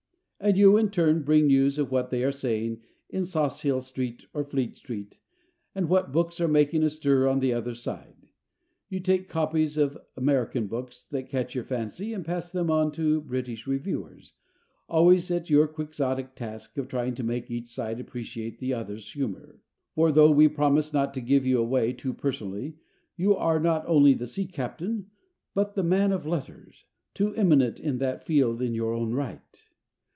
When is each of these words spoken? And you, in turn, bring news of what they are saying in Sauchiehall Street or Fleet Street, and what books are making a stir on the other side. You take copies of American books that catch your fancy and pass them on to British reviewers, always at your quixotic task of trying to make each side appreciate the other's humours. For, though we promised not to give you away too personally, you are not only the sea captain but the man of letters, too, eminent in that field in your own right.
And 0.43 0.57
you, 0.57 0.75
in 0.75 0.89
turn, 0.89 1.21
bring 1.21 1.45
news 1.45 1.77
of 1.77 1.91
what 1.91 2.09
they 2.09 2.23
are 2.23 2.31
saying 2.31 2.81
in 3.11 3.21
Sauchiehall 3.21 3.81
Street 3.83 4.25
or 4.33 4.43
Fleet 4.43 4.75
Street, 4.75 5.19
and 5.75 5.87
what 5.87 6.11
books 6.11 6.41
are 6.41 6.47
making 6.47 6.81
a 6.81 6.89
stir 6.89 7.27
on 7.27 7.37
the 7.39 7.53
other 7.53 7.75
side. 7.75 8.29
You 8.89 9.01
take 9.01 9.29
copies 9.29 9.77
of 9.77 9.99
American 10.17 10.65
books 10.65 11.03
that 11.11 11.29
catch 11.29 11.53
your 11.53 11.63
fancy 11.63 12.11
and 12.11 12.25
pass 12.25 12.51
them 12.51 12.71
on 12.71 12.91
to 12.93 13.21
British 13.21 13.67
reviewers, 13.67 14.33
always 14.89 15.29
at 15.29 15.51
your 15.51 15.67
quixotic 15.67 16.33
task 16.33 16.75
of 16.79 16.87
trying 16.87 17.13
to 17.13 17.23
make 17.23 17.51
each 17.51 17.67
side 17.67 17.99
appreciate 17.99 18.57
the 18.57 18.73
other's 18.73 19.13
humours. 19.13 19.59
For, 19.93 20.11
though 20.11 20.31
we 20.31 20.47
promised 20.47 20.91
not 20.91 21.13
to 21.13 21.21
give 21.21 21.45
you 21.45 21.59
away 21.59 21.93
too 21.93 22.15
personally, 22.15 22.77
you 23.15 23.35
are 23.35 23.59
not 23.59 23.85
only 23.85 24.15
the 24.15 24.25
sea 24.25 24.47
captain 24.47 25.11
but 25.53 25.75
the 25.75 25.83
man 25.83 26.11
of 26.11 26.25
letters, 26.25 26.87
too, 27.13 27.35
eminent 27.35 27.79
in 27.79 27.99
that 27.99 28.25
field 28.25 28.59
in 28.59 28.73
your 28.73 28.93
own 28.95 29.13
right. 29.13 29.67